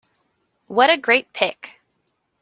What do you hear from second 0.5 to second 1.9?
What a great pic!